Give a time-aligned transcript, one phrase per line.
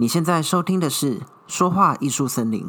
[0.00, 1.18] 你现在收听的是
[1.48, 2.64] 《说话艺术森林》。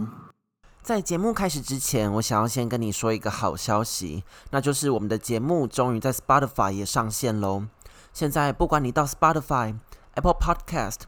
[0.81, 7.65] 在节目开始之前，我想要先跟你说一个好消息，那就是我们的节目终于在 Spotify 也上线喽。
[8.11, 9.75] 现在不管你到 Spotify、
[10.15, 11.01] Apple Podcast、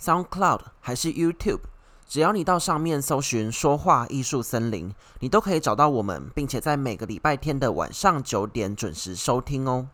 [0.00, 1.60] SoundCloud 还是 YouTube，
[2.08, 9.88] 只要你到上面搜寻“说话艺术森林”，你都可以找到我们，并且在每个礼拜天的晚上九点准时收听哦。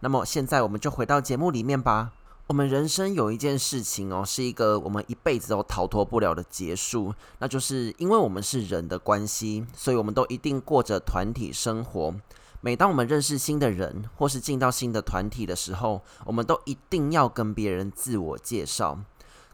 [0.00, 2.10] 那么现在我们就回到节目里面吧。
[2.50, 12.12] 我们人生有一件事情哦，是一个我们一辈子都逃脱不了的结束，那就是因为我们是人的关系，所以我们都一定过着团体生活。
[12.60, 18.98] 每当我们认识新的人，或是进到新的团体的时候，我们都一定要跟别人自我介绍。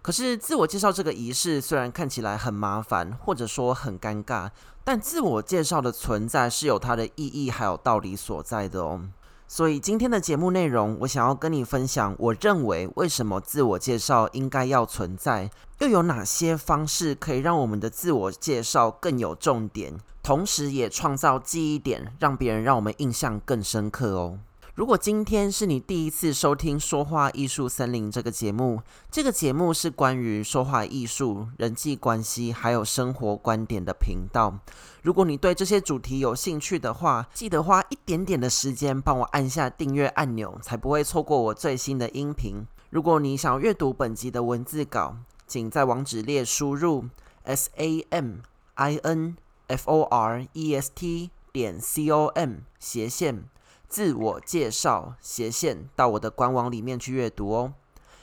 [0.01, 4.49] 可是自我介绍这个仪式虽然看起来很麻烦，或者说很尴尬，
[4.83, 9.03] 但自我介绍的存在是有它的意义还有道理所在的哦。
[9.49, 24.41] 所以今天的节目内容，我想要跟你分享，我认为为什么自我介绍应该要存在，又有哪些方式可以让我们的自我介绍更有重点，同时也创造记忆点，让别人让我们印象更深刻哦。
[24.77, 34.53] 如果今天是你第一次收听《说话艺术森林》这个节目，这个节目是关于说话艺术、人际关系还有生活观点的频道。
[35.01, 42.67] 如果你对这些主题有兴趣的话，记得花一点点的时间帮我按下订阅按钮，才不会错过我最新的音频。
[42.91, 45.17] 如果你想阅读本集的文字稿，
[45.47, 47.07] 请在网址列输入
[47.45, 48.41] s a m
[48.75, 49.39] i n
[49.69, 53.45] f o r e s t 点 c o m 斜线。
[53.89, 57.75] 自我介绍斜线到我的官网里面去阅读哦。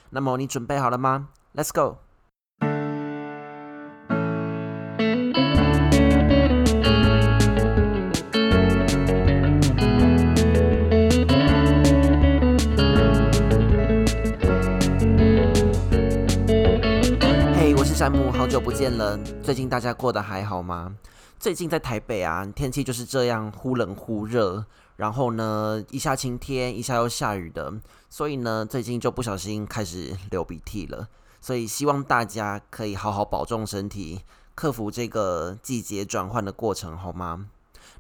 [0.10, 2.00] 那么你准备好了吗？Let's go。
[17.56, 19.18] 嘿，我是山姆，好久不见了。
[19.42, 20.94] 最近大家过得还好吗？
[21.40, 24.66] 最近在台北啊，天气就是这样忽冷忽热。
[24.96, 27.74] 然后呢，一下晴天，一下又下雨的，
[28.10, 31.08] 所以呢，最近就不小心开始流鼻涕了。
[31.42, 34.22] 所以希望大家可以好好保重身体，
[34.56, 37.48] 克服这个季节转换的过程，好吗？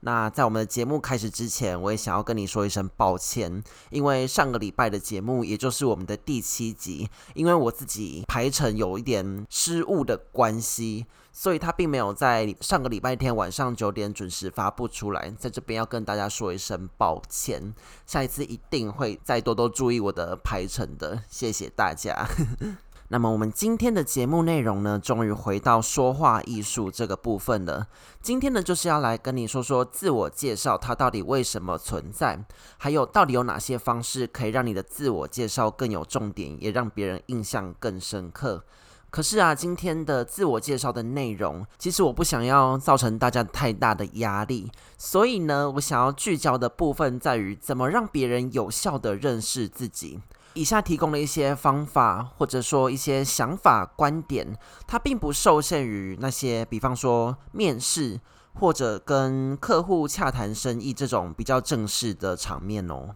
[0.06, 11.06] 那在我们的节目开始之前，我也想要跟你说一声抱歉，因为上个礼拜的节目，也就是我们的第七集，因为我自己排程有一点失误的关系。
[11.36, 17.74] 所以他并没有在上个礼拜天晚上九点准时发布出来，在这边要跟大家说一声抱歉，
[18.06, 22.24] 下一次一定会再多多注意我的排程的，谢谢大家。
[23.14, 27.86] 那么我们今天的节目内容呢，终于回到说话艺术这个部分了。
[28.24, 32.44] 今天呢，就是要来跟你说说自我介绍它到底为什么存在，
[32.78, 38.64] 还有到底有哪些方式可以让你的自我介绍更有重点，也让别人印象更深刻。
[39.12, 50.20] 可是啊，今天的自我介绍的内容，其实我不想要造成大家太大的压力，所以呢，我想要聚焦的部分在于怎么让别人有效地认识自己。
[50.54, 58.20] 以下提供的一些方法，或者说一些想法、观点，它并不受限于那些，比方说面试
[58.54, 63.16] 或者跟客户洽谈生意这种比较正式的场面哦。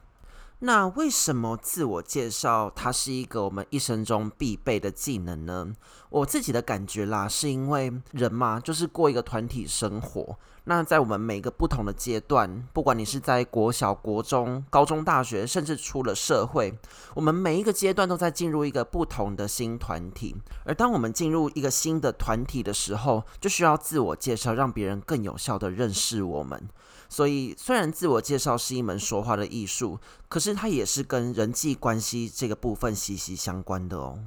[0.60, 5.72] 那为什么自我介绍它是一个我们一生中必备的技能呢？
[6.10, 10.36] 我自己的感觉啦，是因为人嘛，就是过一个团体生活。
[10.64, 16.74] 那在我们每个不同的阶段，不管你是在国小、国中、高中、大学，甚至出了社会，
[17.14, 20.36] 我们每一个阶段都在进入一个不同的新团体。
[20.66, 26.68] 而当我们进入一个新的团体的时候，就需要自我介绍，让别人更有效地认识我们。
[27.10, 34.20] 所以，虽然自我介绍是一门说话的艺术，可是它也是跟人际关系这个部分息息相关的哦。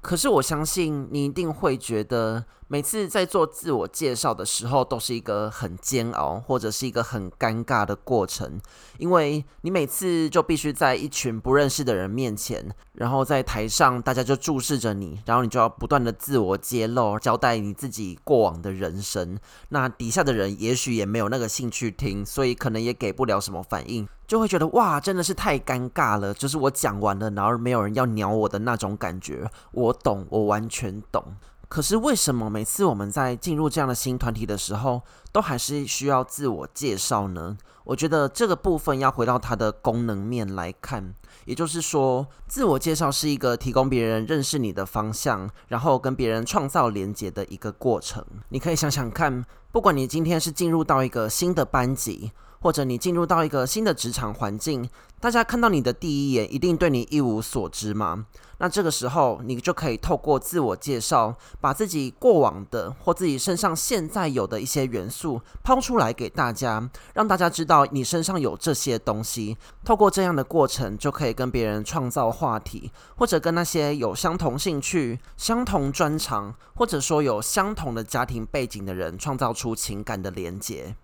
[0.00, 8.60] 可是我相信你一定会觉得，每次在做自我介绍的时候，都是一个很煎熬，或者是一个很尴尬的过程，
[8.96, 19.36] 因为你每次就必须在一群不认识的人面前，然后在台上大家就注视着你，然后你就要不断的自我揭露，交代你自己过往的人生。
[19.70, 24.08] 那底下的人也许也没有那个兴趣听，所以可能也给不了什么反应。
[24.28, 26.32] 就会觉得哇，真的是太尴尬了。
[26.32, 29.50] 就是我讲完了，然后没有人要鸟我的那种感觉。
[29.72, 31.34] 我懂，我完全懂。
[31.70, 37.56] 可是为什么每次我们在进入这样的新团体的时候，都还是需要自我介绍呢？
[37.84, 41.14] 我觉得这个部分要回到它的功能面来看，
[41.44, 48.24] 也就是说，自我介绍是一个提供别人认识你的方向，然后跟别人创造连接的一个过程。
[48.48, 52.32] 你可以想想看，不管你今天是进入到一个新的班级。
[52.60, 58.26] 或者你进入到一个新的职场环境，大家看到你的第一眼，一定对你一无所知吗？
[58.58, 69.56] 那这个时候，你就可以透过自我介绍，把自己过往的或自己身上现在有的一些元素抛出来给大家，让大家知道你身上有这些东西。
[69.82, 80.94] 透过这样的过程，就可以跟别人创造话题，或者跟那些有相同兴趣、相同专长，或者说有相同的家庭背景的人，创造出情感的连结。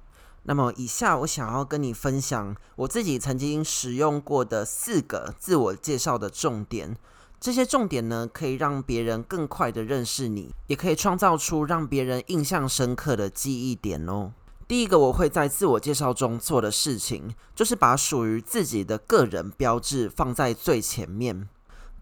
[0.48, 6.96] 那么，以下我想要跟你分享我自己曾经使用过的四个自我介绍的重点。
[7.40, 14.32] 这些重点呢，可以让别人更快的认识你，也可以创造出让别人印象深刻的记忆点哦。
[14.69, 21.48] 第一个我会在自我介绍中做的事情，就是把属于自己的个人标志放在最前面。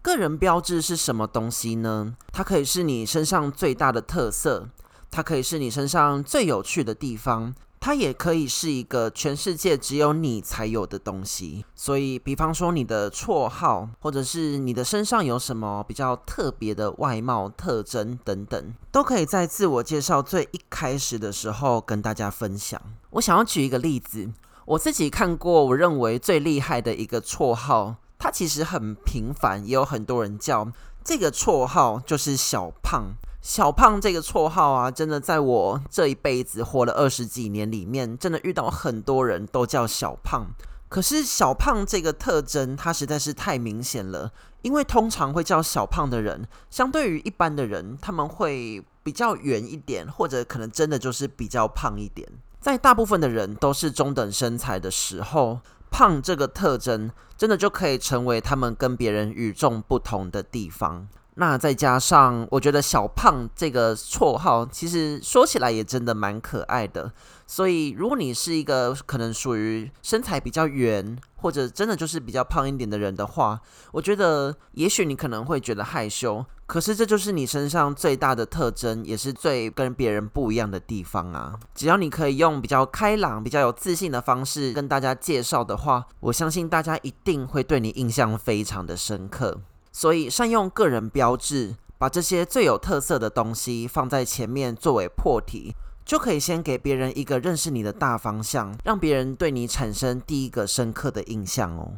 [0.01, 2.15] 个人标志是什么东西呢？
[2.31, 4.69] 它可以是你身上最大的特色，
[5.09, 7.55] 它可以是你身上最有趣的地方。
[7.79, 22.81] 它也可以是一个全世界只有你才有的东西，所以，比方说你的绰号，或者是你的身上有什么比较特别的外貌特征等等，都可以在自我介绍最一开始的时候跟大家分享。
[23.11, 24.31] 我想要举一个例子，
[24.65, 30.71] 我自己看过我认为最厉害的一个绰号，它其实很平凡，也有很多人叫
[31.03, 33.13] 这个绰号就是小胖。
[33.45, 40.47] 小胖这个绰号啊，真的在我这一辈子活了二十几年里面，真的遇到很多人都叫小胖。
[40.89, 44.31] 可是小胖这个特征，它实在是太明显了。
[44.63, 52.27] 因为通常会叫小胖的人，相对于一般的人，他们会比较圆一点，或者可能真的就是比较胖一点。
[52.59, 55.59] 在大部分的人都是中等身材的时候，
[55.91, 61.07] 胖这个特征，真的就可以成为他们跟别人与众不同的地方。
[61.37, 67.11] 那再加上，我觉得小胖这个绰号，其实说起来也真的蛮可爱的。
[67.45, 73.59] 所以，如果你是一个可能属于身材比较圆，或者真的就是比较胖一点的人的话，
[73.91, 76.43] 我觉得也许你可能会觉得害羞。
[76.65, 81.53] 可是，这就是你身上最大的特征，也是最跟别人不一样的地方啊！
[81.75, 89.59] 只要你可以用比较开朗、比较有自信的方式跟大家介绍的话，我相信大家一定会对你印象非常的深刻。
[89.97, 101.93] 所以，善用个人标志，把这些最有特色的东西放在前面作为破题，就可以先给别人一个认识你的大方向，让别人对你产生第一个深刻的印象哦。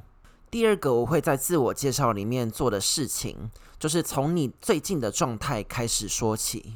[0.52, 3.50] 第二个，我会在自我介绍里面做的事情，
[3.80, 6.74] 就是从你最近的状态开始说起。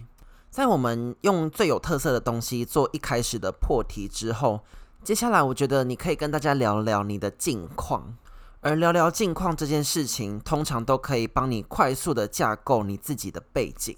[0.50, 4.62] 在我们用最有特色的东西做一开始的破题之后，
[5.04, 8.16] 接下来我觉得你可以跟大家聊聊你的近况。
[8.64, 13.98] 而聊聊近况这件事情，通常都可以帮你快速的架构你自己的背景。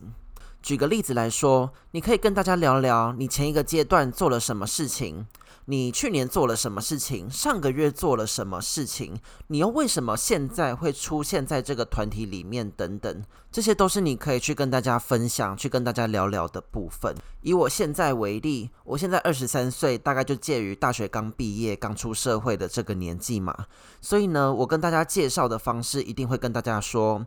[0.63, 5.27] 举个例子来说，你可以跟大家聊聊你前一个阶段做了什么事情。
[5.65, 7.29] 你去年做了什么事情？
[7.29, 9.17] 上个月做了什么事情？
[9.47, 12.71] 你又为什么现在会出现在这个团体里面？
[12.71, 17.13] 等等，这些都是你可以去跟大家分享、去跟大家聊聊的部分。
[17.41, 23.65] 以我现在为例，我现在二十三岁，大概就介于大学刚毕业、刚出社会的这个年纪嘛。
[23.99, 27.25] 所以呢，我跟大家介绍的方式一定会跟大家说，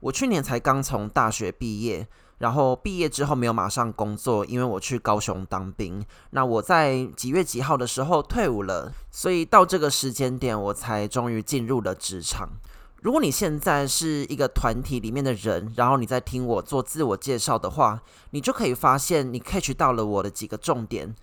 [0.00, 2.08] 我去年才刚从大学毕业。
[2.42, 6.04] 然后毕业之后没有马上工作，因为我去高雄当兵。
[6.30, 12.48] 那我在几月几号的时候退伍了，所以到这个时间点我才终于进入了职场。
[13.00, 21.14] 如果你现在是一个团体里面的人，然后你在听我做自我介绍的话，你就可以发现你 catch 到了我的几个重点。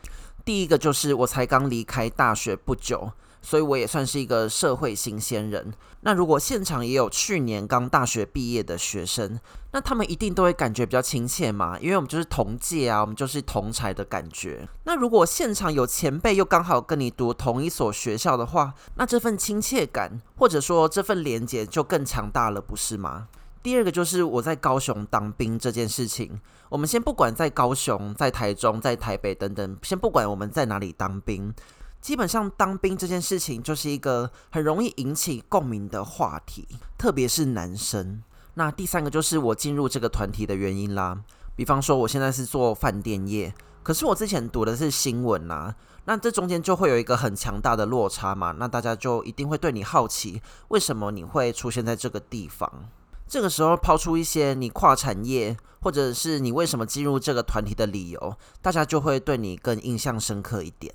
[0.45, 3.11] 第一个就是我才刚离开大学不久。
[3.41, 5.73] 所以我也算是一个社会新鲜人。
[6.01, 9.37] 那如果现场也有去年刚大学毕业的学生，
[9.71, 14.67] 那他们一定都会感觉比较亲切嘛，因为我们就是同届啊，我们就是同才的感觉。
[14.85, 23.27] 那如果现场有前辈又刚好跟你读同一所学校的话，那这份亲切感或者说这份连结就更强大了，不是吗？
[23.61, 31.53] 第二个就是我在高雄当兵这件事情，我们先不管在高雄、在台中、在台北等等，先不管我们在哪里当兵。
[32.01, 38.23] 基本上当兵这件事情就是一个很容易引起共鸣的话题，特别是男生。
[38.55, 41.21] 那第三个就是我进入这个团体的原因啦。
[41.55, 43.53] 比方说我现在是做饭店业，
[43.83, 45.75] 可是我之前读的是新闻啦，
[46.05, 48.53] 那这中间就会有一个很强大的落差嘛。
[48.57, 52.89] 那大家就一定会对你好奇，为什么你会出现在这个地方？
[53.27, 60.93] 这个时候抛出一些你跨产业，或者是你为什么进入这个团体的理由，大家就会对你更印象深刻一点。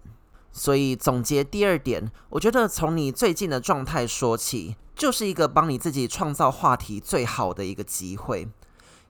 [0.57, 8.49] 所以总结第二点，我觉得从你最近的状态说起，就是一个帮你自己创造话题最好的一个机会。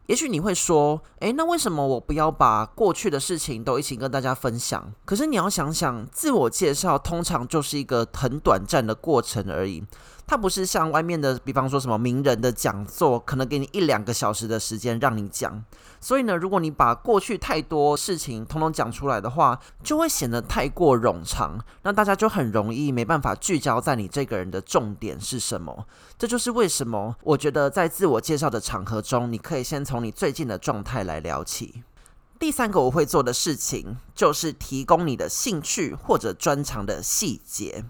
[0.07, 4.93] 也许你会说，诶，那为什么我不要把过去的事情都一起跟大家分享？
[5.05, 9.85] 可是你要想想，自我介绍通常就是一个很短暂的过程而已。
[10.26, 15.62] 它不是像外面的，比方说什么名人的讲座，可能给你一两个小时的时间让你讲。
[16.00, 25.87] 所以呢，如果你把过去太多事情通通讲出来的话，就会显得太过冗长，那大家就很容易没办法聚焦在你这个人的重点是什么。
[26.19, 31.83] 这就是为什么我觉得在自我介绍的场合中，你可以先从你最近的状态来聊起。
[32.38, 37.85] 第三个我会做的事情，就是提供你的兴趣或者专长的细节。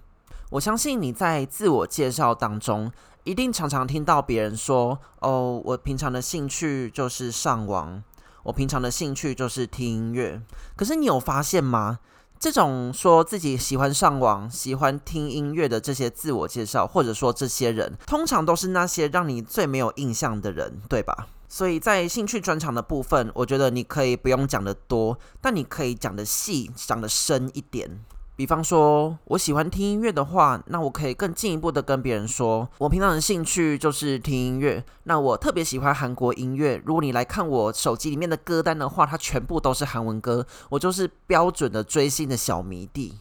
[0.55, 2.93] 我相信你在自我介绍当中，
[3.25, 8.01] 一定常常听到别人说：“哦，我平常的兴趣就是上网，
[8.45, 10.41] 我平常的兴趣就是听音乐。”
[10.77, 11.99] 可是你有发现吗？
[12.39, 21.27] 这种说自己喜欢上网、喜欢听音乐的这些自我介绍，或者说这些人，通常都是那些让你最没有印象的人，对吧？
[21.49, 28.05] 所以在兴趣专长的部分，我觉得你可以不用讲得多，但你可以讲得细、讲得深一点。
[28.37, 34.85] 比方说，我喜欢听音乐的话，那我可以更进一步的跟别人说，我平常的兴趣就是听音乐。
[35.05, 43.19] 那我特别喜欢韩国音乐，如果你来看我手机里面的歌单的话，它全部都是韩文歌，我就是标准的追星的小迷弟。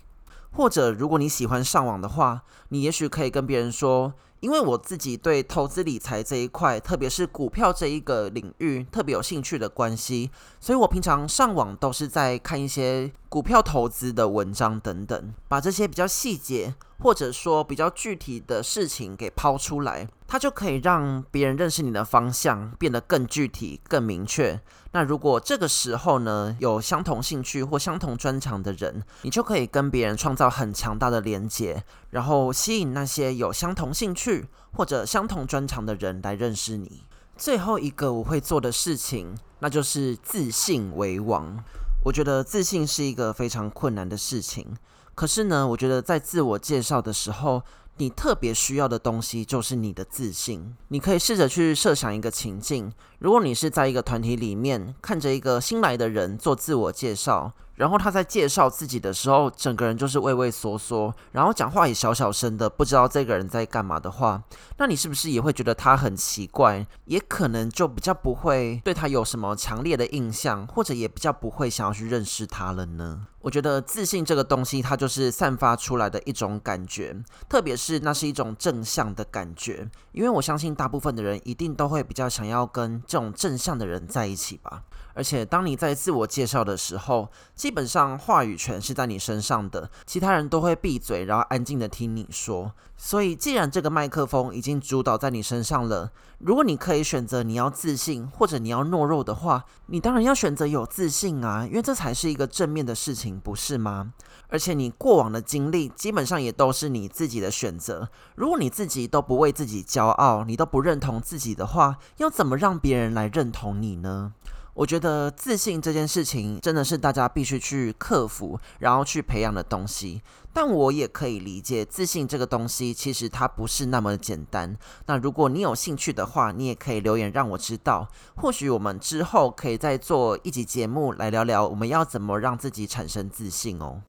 [0.51, 4.13] 或者，如果你喜欢上网的话，你也许可以跟别人说。
[4.43, 24.59] 因为我自己对投资理财这一块，特别是股票这一个领域特别有兴趣的关系，所以我平常上网都是在看一些股票投资的文章等等，把这些比较细节或者说比较具体的事情给抛出来，它就可以让别人认识你的方向变得更具体、更明确。
[24.91, 37.03] 那如果这个时候呢，有相同兴趣或相同专长的人，你就可以跟别人创造很强大的连接，然后吸引那些有相同兴趣或者相同专长的人来认识你。
[37.35, 41.63] 最后一个我会做的事情，那就是自信为王。
[42.05, 44.77] 我觉得自信是一个非常困难的事情，
[45.15, 47.62] 可是呢，我觉得在自我介绍的时候，
[47.98, 50.75] 你特别需要的东西就是你的自信。
[50.88, 57.53] 你可以试着去设想一个情境，如果你是在一个团体里面，看着一个新来的人做自我介绍。
[57.75, 64.43] 然后他在介绍自己的时候，整个人就是畏畏缩缩，然后讲话也小小声的，不知道这个人在干嘛的话，
[64.77, 66.86] 那你是不是也会觉得他很奇怪？
[67.05, 73.25] 也可能就比较不会对他有什么强烈的印象，或者也比较不会想要去认识他了呢？
[73.43, 77.13] 我觉得自信这个东西，它就是散发出来的一种感觉，
[77.50, 84.83] 特别是那是一种正向的感觉，因为我相信大部分的人一定都会比较想要跟这种正向的人在一起吧。
[85.15, 92.71] 而且，当你在自我介绍的时候，基本上话语权是在你身上的，其他人都会闭嘴，然后安静的听你说。
[92.97, 104.13] 所以，既然这个麦克风已经主导在你身上了，如果你可以选择你要自信或者你要懦弱的话，你当然要选择有自信啊，因为这才是一个正面的事情，不是吗？
[104.50, 108.10] 而且，你过往的经历基本上也都是你自己的选择。
[108.36, 114.34] 如果你自己都不为自己骄傲，你都不认同自己的话，要怎么让别人来认同你呢？
[114.75, 120.22] 我觉得自信这件事情真的是大家必须去克服，然后去培养的东西。
[120.51, 124.77] 但我也可以理解，自信这个东西其实它不是那么简单。
[125.06, 128.08] 那如果你有兴趣的话，你也可以留言让我知道。
[128.36, 134.01] 或许我们之后可以再做一集节目来聊聊，我们要怎么让自己产生自信哦。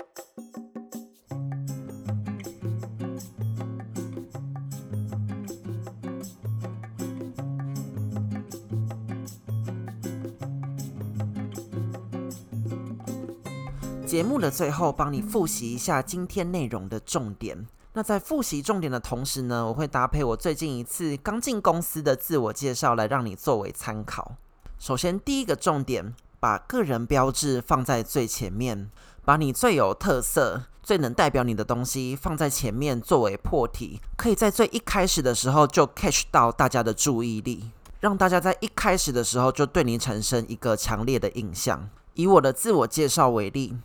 [14.14, 17.66] 节目的最后，帮你复习一下今天内容的重点。
[17.94, 24.36] 那在复习重点的同时呢，我会搭配我最近一次刚进公司的自我介绍，来让你作为参考。
[24.78, 28.88] 首先，第一个重点，把个人标志放在最前面，
[29.24, 41.90] 把你最有特色、最能代表你的东西放在前面，作为破题，可以在最一开始的时候就 catch 到大家的注意力，让大家在一开始的时候就对你产生一个强烈的印象。
[42.14, 43.76] 以我的自我介绍为例。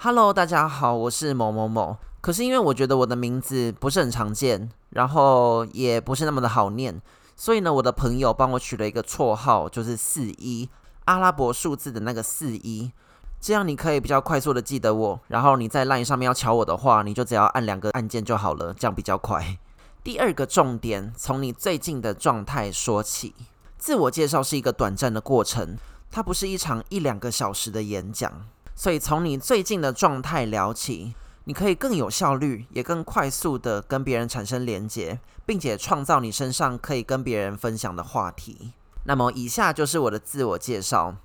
[0.00, 1.96] Hello，大家好，我是某某某。
[2.20, 7.02] 可是因为我觉得我的名字不是很常见，然后也不是那么的好念，
[7.34, 10.68] 所以呢，我的朋友帮我取了一个绰号，就是四一，
[11.06, 12.92] 阿拉伯数字的那个四一。
[13.40, 19.58] 这样你可以比较快速的记得我，然后你在 LINE 上面要敲我的话，你就只要按两个按键就好了，这样比较快。
[20.04, 23.34] 第二个重点，从你最近的状态说起。
[23.76, 25.76] 自我介绍是一个短暂的过程，
[26.08, 28.46] 它不是一场一两个小时的演讲。
[28.78, 31.12] 所以从你最近的状态聊起，
[31.46, 38.72] 你可以更有效率，也更快速的跟别人产生连结，并且创造你身上可以跟别人分享的话题。
[39.02, 41.16] 那么以下就是我的自我介绍。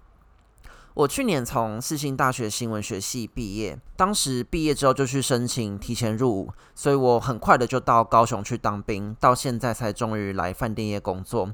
[0.95, 11.53] 我去年从世新大学新闻学系毕业，当时毕业之后就去申请提前入伍，所以我很快的就到高雄去当兵，到现在才终于来饭店业工作。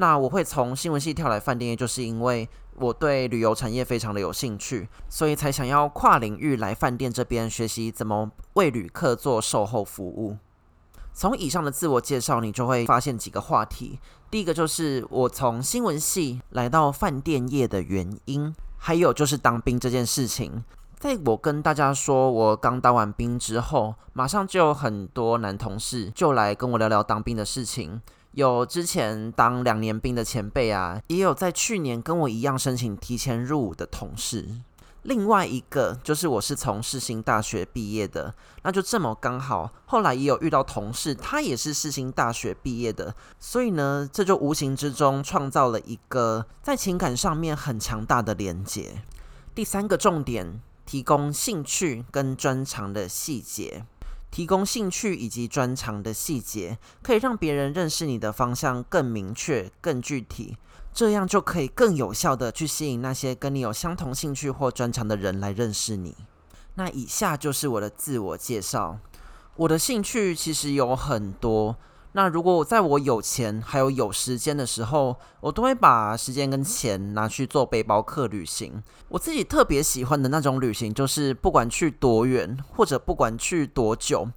[0.00, 10.38] 那我会从新闻系跳来饭店业，就是因为我对旅游产业非常的有兴趣，所以才想要跨领域来饭店这边学习怎么为旅客做售后服务。
[11.12, 14.00] 从以上的自我介绍，你就会发现几个话题。
[14.30, 18.54] 第一个就是我从新闻系来到饭店业的原因。
[18.78, 20.64] 还有就是当兵这件事情，
[20.98, 28.00] 在我跟大家说我刚当完兵之后，马上就有很多男同事就来跟我聊聊当兵的事情。
[28.40, 34.48] 有之前当两年兵的前辈啊，也有在去年跟我一样申请提前入伍的同事。
[35.02, 49.02] 另外一个就是我是从世新大学毕业的，那就这么刚好，后来也有遇到同事，他也是世新大学毕业的，所以呢，这就无形之中创造了一个在情感上面很强大的连结。
[49.54, 53.86] 第三个重点，提供兴趣跟专长的细节，
[54.30, 60.56] 提供兴趣以及专长的细节，可以让别人认识你的方向更明确、更具体。
[60.92, 66.16] 这样就可以更有效的去吸引那些跟你有相同兴趣或专长的人来认识你。
[66.74, 68.98] 那以下就是我的自我介绍。
[69.56, 71.76] 我的兴趣其实有很多。
[72.12, 78.82] 那如果在我有钱还有有时间的时候，我都会把时间跟钱拿去做背包客旅行。
[79.08, 84.28] 我自己特别喜欢的那种旅行，就是不管去多远或者不管去多久，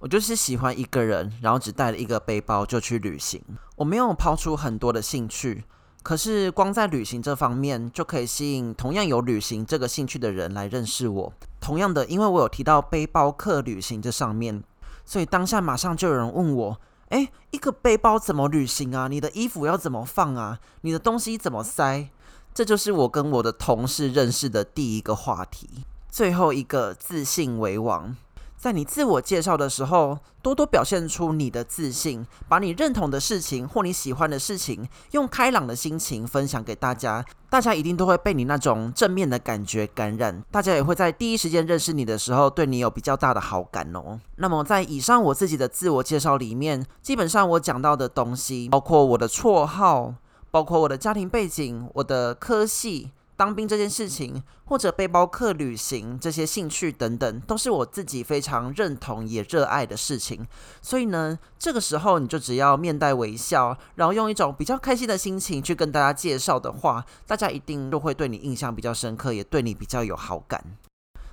[0.00, 3.40] 我就是喜欢一个人，然后只带了一个背包就去旅行。
[3.76, 5.64] 我没有抛出很多的兴趣。
[6.02, 11.32] 可是，光在旅行这方面就可以吸引同样有旅行这个兴趣的人来认识我。
[11.60, 14.64] 同样的，因为我有提到背包客旅行这上面，
[15.04, 19.06] 所以当下马上就有人问我：“哎，一个背包怎么旅行啊？
[19.06, 20.58] 你的衣服要怎么放啊？
[20.80, 22.08] 你的东西怎么塞？”
[22.52, 25.84] 这就是我跟我的同事认识的第一个话题。
[26.08, 28.16] 最后一个，自信为王。
[28.60, 44.20] 在你自我介绍的时候，多多表现出你的自信，把你认同的事情或你喜欢的事情，用开朗的心情分享给大家，大家一定都会被你那种正面的感觉感染，大家也会在第一时间认识你的时候，对你有比较大的好感哦。
[44.36, 50.12] 那么在以上我自己的自我介绍里面，基本上我讲到的东西，包括我的绰号，
[50.50, 53.10] 包括我的家庭背景，我的科系。
[53.40, 60.46] 当兵这件事情，或者背包客旅行这些兴趣等等，都是我自己非常认同也热爱的事情。
[60.82, 70.62] 所以呢，这个时候你就只要面带微笑，然后用一种比较开心的心情去跟大家介绍的话，大家一定都会对你印象比较深刻，也对你比较有好感。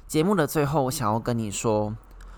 [0.07, 1.93] 节目的最后，我想要跟你说，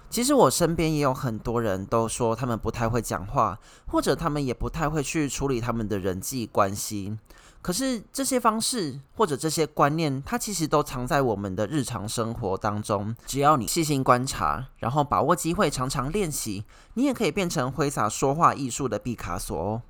[0.10, 7.15] 其实我身边也有很多人都说他们不太会讲话，或者他们也不太会去处理他们的人际关系。
[7.62, 13.13] 可是这些方式或者这些观念，它其实都藏在我们的日常生活当中。
[13.26, 19.82] 只要你细心观察，然后把握机会，常常练习，你也可以变成挥洒说话艺术的毕卡索哦。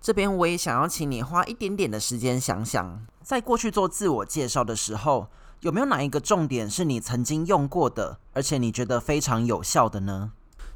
[0.00, 5.28] 这边我也想要请你花一点点的时间想想，在过去做自我介绍的时候，
[5.60, 10.32] 有没有哪一个重点是你曾经用过的，而且你觉得非常有效的呢？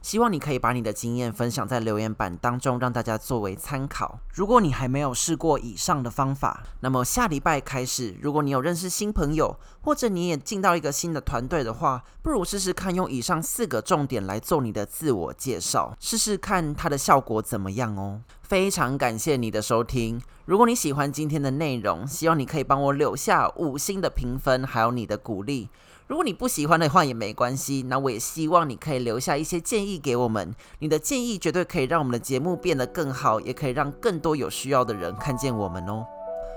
[0.06, 4.20] 希望你可以把你的经验分享在留言板当中，让大家作为参考。
[4.32, 18.20] 如果你还没有试过以上的方法，那么下礼拜开始，如果你有认识新朋友，或者你也进到一个新的团队的话，不如试试看用以上四个重点来做你的自我介绍，试试看它的效果怎么样哦。
[18.42, 20.22] 非常感谢你的收听。
[20.44, 25.68] 如果你喜欢今天的内容，希望你可以帮我留下五星的评分，还有你的鼓励。
[26.06, 30.54] 如果你不喜欢的话也没关系，那我也希望你可以留下一些建议给我们。
[30.78, 36.04] 你的建议绝对可以让我们的节目变得更好，也可以让更多有需要的人看见我们哦。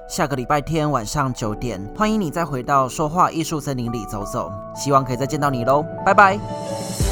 [0.07, 7.09] 下个礼拜天晚上九点，欢迎你再回到说话艺术森林里走走，希望可以再见到你喽，拜拜。